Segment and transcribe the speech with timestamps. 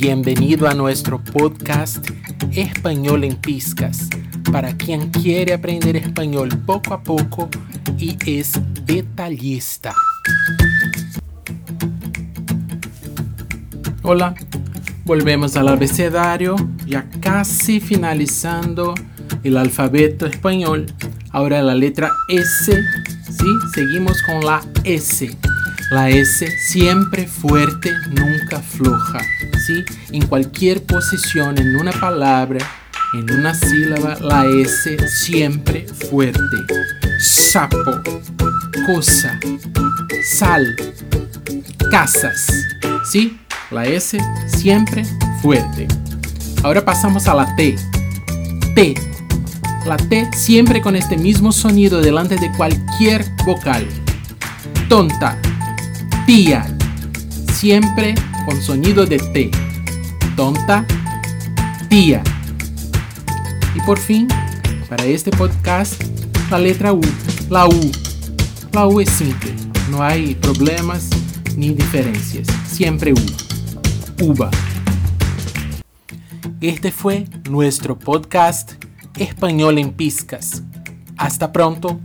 [0.00, 2.08] Bienvenido a nuestro podcast
[2.52, 4.08] Español en Piscas,
[4.52, 7.48] para quien quiere aprender español poco a poco
[7.98, 8.52] y es
[8.84, 9.92] detallista.
[14.04, 14.36] Hola,
[15.04, 16.54] volvemos al abecedario,
[16.86, 18.94] ya casi finalizando
[19.42, 20.86] el alfabeto español.
[21.30, 23.46] Ahora la letra S, ¿sí?
[23.74, 25.36] Seguimos con la S.
[25.90, 29.20] La S siempre fuerte, nunca floja.
[29.66, 29.84] ¿sí?
[30.12, 32.58] En cualquier posición, en una palabra,
[33.14, 36.40] en una sílaba, la S siempre fuerte.
[37.18, 37.78] Sapo,
[38.86, 39.40] cosa,
[40.22, 40.76] sal,
[41.90, 42.52] casas.
[43.10, 43.40] ¿Sí?
[43.70, 45.06] La S siempre
[45.40, 45.88] fuerte.
[46.64, 47.76] Ahora pasamos a la T.
[48.74, 48.94] T.
[49.86, 53.86] La T siempre con este mismo sonido delante de cualquier vocal.
[54.90, 55.38] Tonta,
[56.28, 56.66] tía,
[57.54, 58.14] siempre
[58.44, 59.50] con sonido de T.
[60.36, 60.84] Tonta,
[61.88, 62.22] tía.
[63.74, 64.28] Y por fin,
[64.90, 66.04] para este podcast,
[66.50, 67.00] la letra U.
[67.48, 67.92] La U.
[68.72, 69.54] La U es simple,
[69.90, 71.08] no hay problemas
[71.56, 72.46] ni diferencias.
[72.70, 74.22] Siempre U.
[74.22, 74.50] Uva.
[76.60, 78.72] Este fue nuestro podcast
[79.16, 80.62] Español en Piscas.
[81.16, 81.98] Hasta pronto.